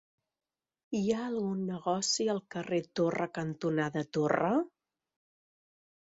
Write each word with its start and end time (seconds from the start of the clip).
Hi 0.99 1.01
ha 1.09 1.17
algun 1.25 1.59
negoci 1.65 2.25
al 2.33 2.39
carrer 2.55 2.79
Torre 2.99 3.27
cantonada 3.35 4.03
Torre? 4.17 4.49